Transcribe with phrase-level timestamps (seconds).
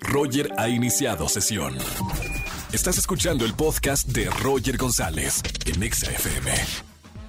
[0.00, 1.76] Roger ha iniciado sesión.
[2.72, 6.50] Estás escuchando el podcast de Roger González en Exa FM.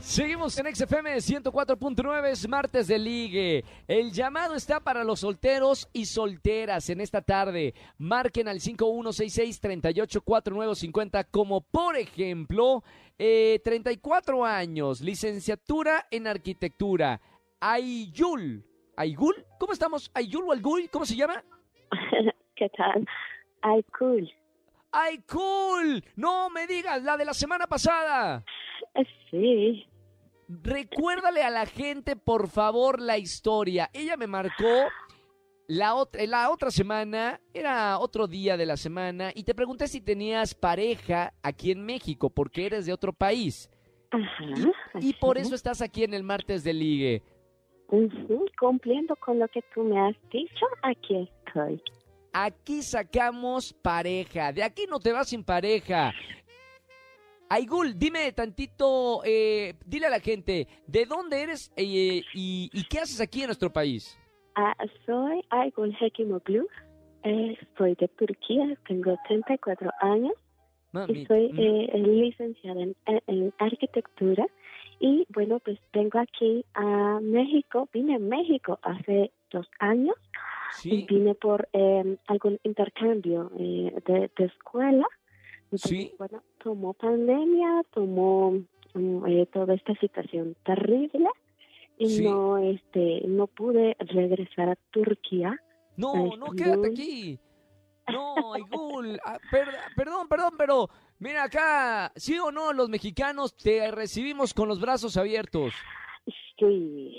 [0.00, 3.64] Seguimos en XFM 104.9, es martes de ligue.
[3.88, 7.74] El llamado está para los solteros y solteras en esta tarde.
[7.96, 12.84] Marquen al 5166-384950 como por ejemplo,
[13.18, 17.22] eh, 34 años, licenciatura en arquitectura.
[17.58, 18.66] Ayul.
[18.96, 19.34] ¿Ayul?
[19.58, 20.10] ¿Cómo estamos?
[20.14, 20.88] ¿Ayul o Algul?
[20.90, 21.42] ¿Cómo se llama?
[22.56, 23.06] ¿Qué tal?
[23.62, 24.30] Ay, cool.
[24.92, 26.04] ¡Ay, cool!
[26.16, 28.44] No me digas, la de la semana pasada.
[28.94, 29.86] Eh, Sí.
[30.46, 33.90] Recuérdale a la gente, por favor, la historia.
[33.92, 34.88] Ella me marcó
[35.66, 40.00] la otra, la otra semana, era otro día de la semana, y te pregunté si
[40.02, 43.70] tenías pareja aquí en México, porque eres de otro país.
[44.10, 44.44] Ajá.
[45.00, 45.46] Y por es.
[45.46, 47.22] eso estás aquí en el martes de ligue.
[47.88, 51.82] Ujú, Cumpliendo con lo que tú me has dicho, aquí estoy.
[52.36, 54.52] Aquí sacamos pareja.
[54.52, 56.12] De aquí no te vas sin pareja.
[57.48, 62.98] Aigul, dime tantito, eh, dile a la gente, ¿de dónde eres eh, y, y qué
[62.98, 64.18] haces aquí en nuestro país?
[64.56, 64.74] Ah,
[65.06, 66.66] soy Aygul Hekimoglu.
[67.22, 73.54] Eh, soy de Turquía, tengo 34 años y Mami, soy mm, eh, licenciada en, en
[73.58, 74.44] arquitectura.
[75.00, 80.16] Y bueno, pues vengo aquí a México, vine a México hace dos años
[80.82, 85.06] y sí, vine por eh, algún intercambio eh, de, de escuela.
[85.64, 86.12] Entonces, Sí.
[86.18, 88.52] Bueno, tomó pandemia, tomó
[88.94, 91.28] mm, eh, toda esta situación terrible
[91.96, 92.24] y Sí.
[92.24, 95.58] no este no pude regresar a Turquía.
[95.96, 97.38] no, a no, quédate aquí.
[98.12, 103.90] No, Aigul, ah, per- perdón, perdón, pero mira acá, sí o no, los mexicanos te
[103.90, 105.72] recibimos con los brazos abiertos.
[106.58, 107.16] Sí,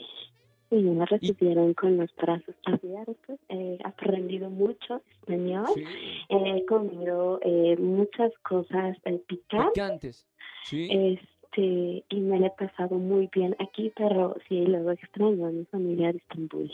[0.72, 3.40] y me recibieron con los brazos abiertos.
[3.50, 5.66] He aprendido mucho español.
[5.74, 5.84] Sí,
[6.30, 9.72] He comido eh, muchas cosas eh, picantes.
[9.74, 10.28] picantes.
[10.64, 10.88] Sí.
[10.92, 15.66] Este, y me la he pasado muy bien aquí, pero sí, luego extraño a mi
[15.66, 16.72] familia de Estambul.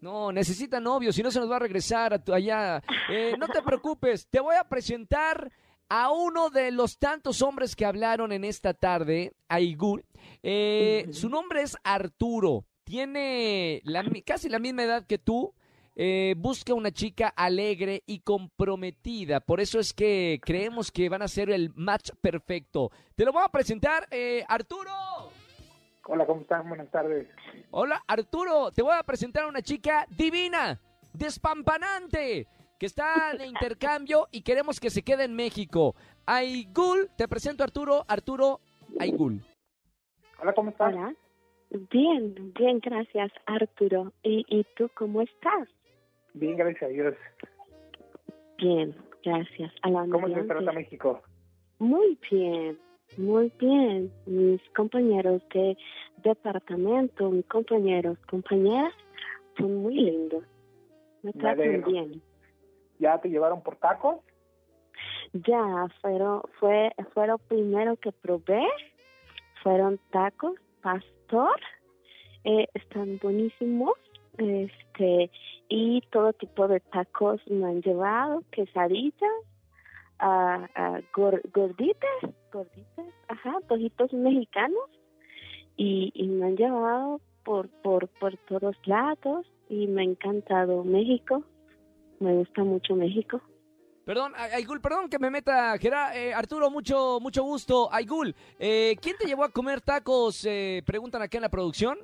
[0.00, 2.82] No, necesita novio, si no se nos va a regresar a tu- allá.
[3.10, 5.50] Eh, no te preocupes, te voy a presentar
[5.90, 10.04] a uno de los tantos hombres que hablaron en esta tarde, Aigul.
[10.42, 11.06] Eh.
[11.10, 15.54] Su nombre es Arturo, tiene la casi la misma edad que tú.
[15.94, 21.28] Eh, busca una chica alegre y comprometida, por eso es que creemos que van a
[21.28, 22.90] ser el match perfecto.
[23.16, 24.90] Te lo voy a presentar, eh, Arturo.
[26.06, 26.68] Hola, ¿cómo están?
[26.68, 27.28] Buenas tardes.
[27.70, 30.80] Hola, Arturo, te voy a presentar a una chica divina,
[31.12, 32.46] despampanante,
[32.78, 35.94] que está de intercambio y queremos que se quede en México.
[36.24, 38.60] Aigul, te presento a Arturo, Arturo
[38.98, 39.44] Aigul.
[40.40, 40.94] Hola, ¿cómo estás?
[40.94, 41.14] Hola.
[41.70, 44.12] Bien, bien, gracias, Arturo.
[44.22, 45.68] ¿Y, y tú cómo estás?
[46.34, 47.14] Bien, gracias a Dios.
[48.58, 48.94] Bien,
[49.24, 49.72] gracias.
[49.82, 51.22] A la ¿Cómo se trata México?
[51.78, 52.78] Muy bien,
[53.16, 54.12] muy bien.
[54.26, 55.76] Mis compañeros de
[56.22, 58.92] departamento, mis compañeros, compañeras,
[59.56, 60.44] son muy lindos.
[61.22, 62.22] Me Me tratan bien.
[62.98, 64.16] ¿Ya te llevaron por tacos?
[65.32, 68.66] Ya, fueron, fue, fue lo primero que probé.
[69.62, 71.58] Fueron tacos, pastor,
[72.44, 73.94] eh, están buenísimos.
[74.38, 75.30] Este,
[75.68, 79.30] y todo tipo de tacos me han llevado, quesadillas,
[81.12, 82.20] gor- gorditas,
[82.52, 84.88] gorditas, ajá, tojitos mexicanos.
[85.76, 91.42] Y, y me han llevado por, por, por todos lados y me ha encantado México.
[92.18, 93.40] Me gusta mucho México.
[94.10, 97.88] Perdón, Aigul, perdón que me meta, Gerard, eh, Arturo, mucho, mucho gusto.
[97.92, 100.44] Aigul, eh, ¿quién te llevó a comer tacos?
[100.46, 101.96] Eh, preguntan acá en la producción.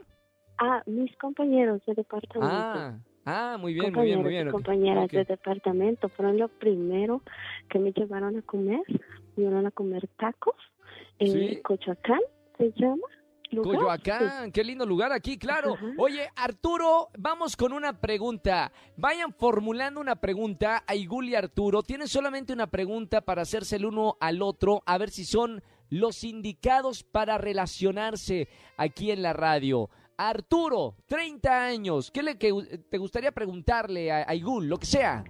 [0.57, 2.49] Ah, mis compañeros de departamento.
[2.49, 4.49] Ah, ah, muy bien, muy bien, muy bien.
[4.53, 5.11] compañeras Ok.
[5.15, 7.23] de departamento fueron lo primero
[7.69, 8.83] que me llevaron a comer.
[9.35, 10.55] Me llevaron a comer tacos
[11.19, 11.61] en Sí.
[12.57, 13.03] Se llama.
[13.51, 13.77] Lugar.
[13.77, 15.77] Coyoacán, qué lindo lugar aquí, claro.
[15.99, 18.73] Oye, Arturo, vamos con una pregunta.
[18.97, 21.83] Vayan formulando una pregunta a Igul y Arturo.
[21.83, 26.25] Tienen solamente una pregunta para hacerse el uno al otro, a ver si son los
[26.25, 29.89] indicados para relacionarse aquí en la radio.
[30.19, 32.53] Arturo, 30 años, ¿qué le que
[32.89, 34.67] te gustaría preguntarle a, a Igul?
[34.67, 35.25] Lo que sea.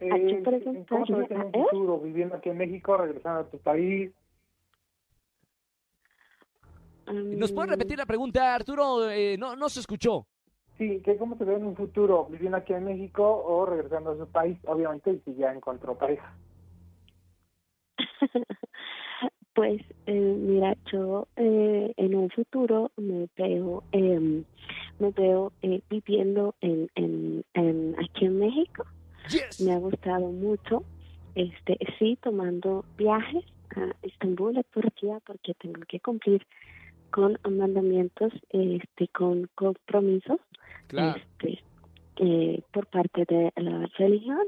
[0.00, 3.44] Eh, ¿A qué ¿Cómo te ves en un futuro viviendo aquí en México, regresando a
[3.44, 4.10] tu país?
[7.12, 9.10] ¿Nos puedes Mm, repetir la pregunta, Arturo?
[9.10, 10.26] Eh, no, no se escuchó.
[10.78, 14.16] Sí, que ¿cómo te ves en un futuro viviendo aquí en México o regresando a
[14.16, 14.58] su país?
[14.66, 16.34] Obviamente, si ya encontró pareja.
[19.54, 24.44] Pues eh, mira, yo eh, en un futuro me veo, eh,
[24.98, 28.86] me veo eh, viviendo en, en, en aquí en México
[29.28, 29.60] Yes.
[29.60, 30.84] Me ha gustado mucho.
[31.34, 33.44] Este, sí, tomando viajes
[33.76, 36.46] a Estambul, a Turquía, porque tengo que cumplir
[37.12, 40.40] con mandamientos, este, con compromisos,
[40.88, 41.20] Claro.
[41.20, 41.62] este,
[42.16, 44.46] eh, por parte de la religión,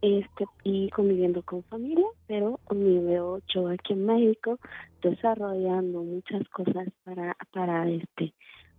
[0.00, 4.58] este, y conviviendo con familia, pero me veo yo aquí en México
[5.02, 8.34] desarrollando muchas cosas para, para este,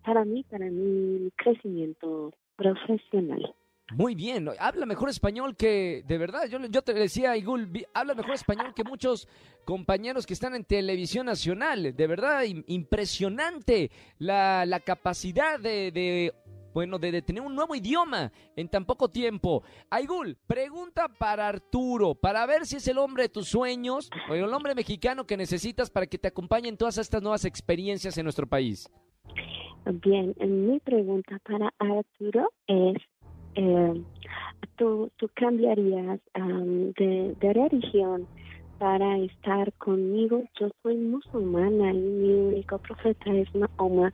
[0.06, 3.54] para mí, para mi crecimiento profesional.
[3.94, 8.34] Muy bien, habla mejor español que, de verdad, yo, yo te decía, Igul, habla mejor
[8.34, 9.28] español que muchos
[9.64, 16.34] compañeros que están en televisión nacional, de verdad, im- impresionante la, la capacidad de,
[16.74, 19.62] bueno, de, tener un nuevo idioma en tan poco tiempo.
[19.92, 24.52] Aigul, pregunta para Arturo, para ver si es el hombre de tus sueños o el
[24.52, 28.48] hombre mexicano que necesitas para que te acompañe en todas estas nuevas experiencias en nuestro
[28.48, 28.90] país.
[29.86, 32.98] Bien, mi pregunta para Arturo es,
[33.56, 34.04] eh,
[34.78, 38.28] ¿tú, tú cambiarías am, de, de religión
[38.78, 40.44] para estar conmigo?
[40.60, 44.12] Yo soy musulmana y mi único profeta es Mahoma.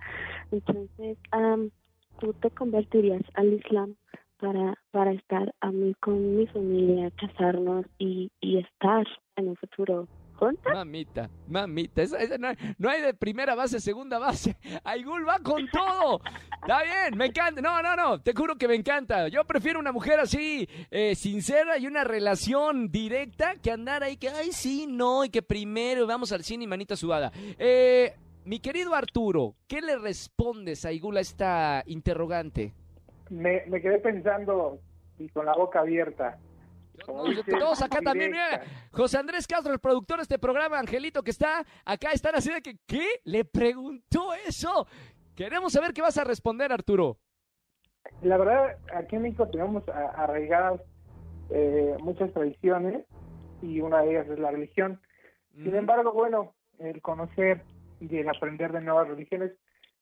[0.51, 1.71] Entonces, am,
[2.19, 3.95] ¿tú te convertirías al Islam
[4.39, 10.07] para, para estar a mí con mi familia, casarnos y, y estar en un futuro
[10.73, 14.55] Mamita, mamita, esa- esa no, hay, no hay de primera base, segunda base.
[14.83, 16.19] Aigul va con todo.
[16.61, 17.61] Está bien, me encanta.
[17.61, 19.27] No, no, no, te juro que me encanta.
[19.27, 24.29] Yo prefiero una mujer así, eh, sincera y una relación directa que andar ahí que,
[24.29, 27.31] ay, sí, no, y que primero vamos al cine y manita sudada.
[27.59, 28.13] Eh,
[28.45, 32.73] mi querido Arturo, ¿qué le respondes a Aigul a esta interrogante?
[33.29, 34.79] Me, me quedé pensando
[35.19, 36.37] y con la boca abierta.
[37.05, 38.49] Todos acá también, mira.
[38.49, 38.87] directa.
[38.91, 42.61] José Andrés Castro, el productor de este programa, Angelito, que está acá, están así de
[42.61, 43.21] que, ¿qué?
[43.23, 44.87] ¿Le preguntó eso?
[45.35, 47.17] Queremos saber qué vas a responder, Arturo.
[48.21, 50.81] La verdad, aquí en México tenemos arraigadas
[51.49, 53.05] eh, muchas tradiciones
[53.61, 54.99] y una de ellas es la religión.
[55.53, 57.63] Sin embargo, bueno, el conocer
[57.99, 59.51] y el aprender de nuevas religiones,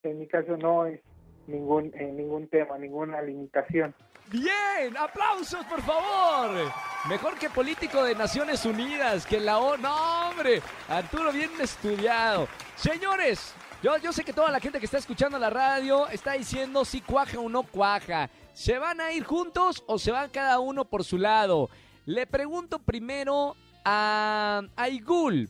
[0.03, 1.01] en mi caso no es
[1.47, 3.95] ningún eh, ningún tema, ninguna limitación.
[4.31, 6.71] Bien, aplausos, por favor.
[7.07, 9.81] Mejor que político de Naciones Unidas, que la ONU.
[9.81, 12.47] No, hombre, Arturo, bien estudiado.
[12.75, 16.85] Señores, yo, yo sé que toda la gente que está escuchando la radio está diciendo
[16.85, 18.29] si cuaja o no cuaja.
[18.53, 21.71] ¿Se van a ir juntos o se van cada uno por su lado?
[22.05, 25.49] Le pregunto primero a Aigul.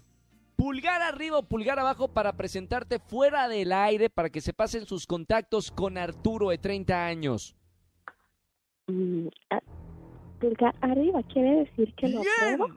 [0.56, 5.06] Pulgar arriba o pulgar abajo para presentarte fuera del aire para que se pasen sus
[5.06, 7.56] contactos con Arturo de 30 años.
[8.90, 9.28] Mm,
[10.40, 12.68] pulgar arriba quiere decir que lo apruebo.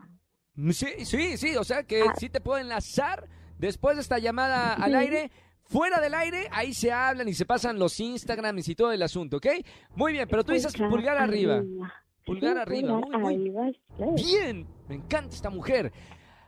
[0.55, 0.73] Bien.
[0.75, 2.13] Sí, sí, sí, o sea que Ah.
[2.19, 3.29] sí te puedo enlazar
[3.59, 4.97] después de esta llamada al Sí.
[4.97, 5.31] aire.
[5.65, 9.39] Fuera del aire, ahí se hablan y se pasan los Instagrams y todo el asunto,
[9.39, 9.47] ¿ok?
[9.95, 11.63] Muy bien, pero tú dices pulgar arriba.
[12.27, 14.25] Pulgar Sí, arriba, pulgar muy, muy arriba, sí.
[14.25, 14.67] bien.
[14.89, 15.93] Me encanta esta mujer.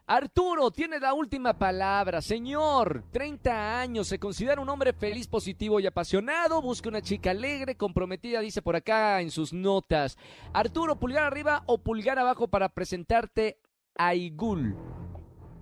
[0.07, 2.21] Arturo, tiene la última palabra.
[2.21, 6.61] Señor, 30 años, se considera un hombre feliz, positivo y apasionado.
[6.61, 10.19] Busca una chica alegre, comprometida, dice por acá en sus notas.
[10.53, 13.59] Arturo, pulgar arriba o pulgar abajo para presentarte
[13.97, 14.77] a Igul.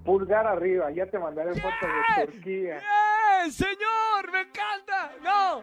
[0.04, 2.80] Pulgar arriba, ya te mandaré fotos de Turquía.
[2.80, 4.32] ¡Bien, señor!
[4.32, 5.12] ¡Me encanta!
[5.22, 5.62] ¡No!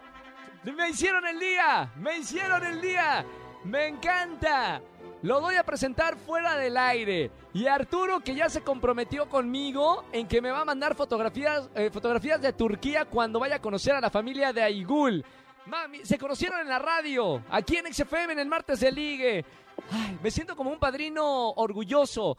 [0.74, 3.26] Me hicieron el día, me hicieron el día.
[3.66, 4.82] Me encanta.
[5.22, 7.30] Lo doy a presentar fuera del aire.
[7.54, 11.90] Y Arturo, que ya se comprometió conmigo en que me va a mandar fotografías, eh,
[11.92, 15.26] fotografías de Turquía cuando vaya a conocer a la familia de Aigul.
[15.66, 19.46] Mami, se conocieron en la radio, aquí en XFM en el martes de Ligue.
[19.92, 22.38] Ay, me siento como un padrino orgulloso.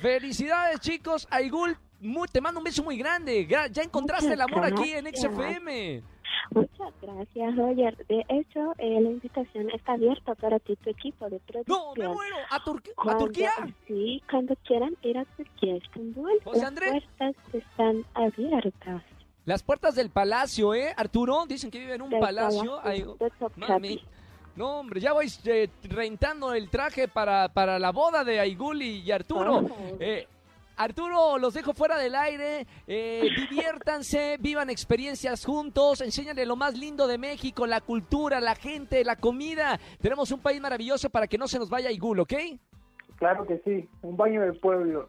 [0.00, 1.26] Felicidades, chicos.
[1.30, 3.46] Aigul, mu- te mando un beso muy grande.
[3.46, 5.06] Gra- Ya encontraste el amor aquí en.
[5.14, 6.02] XFM.
[6.50, 8.06] Muchas gracias, Roger.
[8.06, 12.12] De hecho, eh, la invitación está abierta para ti, tu equipo de No, me producción.
[12.14, 12.36] muero.
[12.50, 13.52] ¿A, Turquía?
[13.86, 17.04] Sí, cuando quieran ir a Turquía, Estambul, José las Andrés.
[17.18, 19.02] puertas están abiertas.
[19.44, 21.44] Las puertas del palacio, ¿eh, Arturo?
[21.46, 22.80] Dicen que vive en un Del palacio.
[22.82, 23.16] Palacio
[23.78, 24.00] Ay.
[24.56, 29.00] No, hombre, ya voy eh, rentando el traje para, para la boda de Aigul y,
[29.00, 29.56] y Arturo.
[29.58, 29.96] Oh.
[29.98, 30.28] Eh,
[30.76, 32.66] Arturo, los dejo fuera del aire.
[32.86, 36.00] eh, diviértanse, vivan experiencias juntos.
[36.00, 39.78] Enséñale lo más lindo de México, la cultura, la gente, la comida.
[40.00, 42.34] Tenemos un país maravilloso para que no se nos vaya Aigul, ¿ok?
[43.16, 45.08] Claro que sí, un baño del pueblo.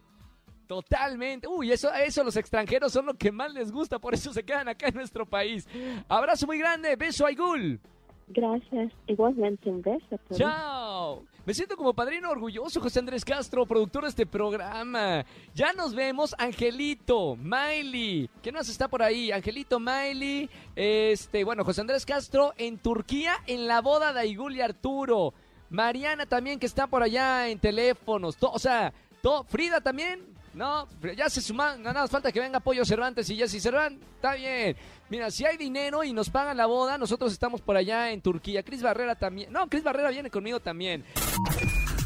[0.68, 1.48] Totalmente.
[1.48, 4.68] Uy, eso, eso los extranjeros son lo que más les gusta, por eso se quedan
[4.68, 5.68] acá en nuestro país.
[6.08, 7.80] Abrazo muy grande, beso Aigul.
[8.28, 8.92] Gracias.
[9.08, 10.18] Igualmente un beso.
[10.28, 11.24] por- Chao.
[11.46, 15.24] Me siento como padrino orgulloso, José Andrés Castro, productor de este programa.
[15.54, 18.28] Ya nos vemos, Angelito, Miley.
[18.42, 19.32] ¿Quién más está por ahí?
[19.32, 20.50] Angelito, Miley.
[20.76, 25.34] Este, bueno, José Andrés Castro en Turquía en la boda de Aigul y Arturo.
[25.70, 28.38] Mariana también que está por allá en teléfonos.
[28.42, 28.92] O sea,
[29.22, 30.35] to- Frida también.
[30.56, 34.08] No, ya se suman, nada más falta que venga Pollo Cervantes y Jessy Cervantes.
[34.16, 34.78] Está bien.
[35.10, 38.64] Mira, si hay dinero y nos pagan la boda, nosotros estamos por allá en Turquía.
[38.64, 39.52] Cris Barrera también.
[39.52, 41.04] No, Cris Barrera viene conmigo también.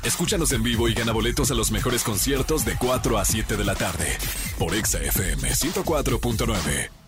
[0.03, 3.65] Escúchanos en vivo y gana boletos a los mejores conciertos de 4 a 7 de
[3.65, 4.17] la tarde
[4.57, 6.98] por Exa FM 104.9.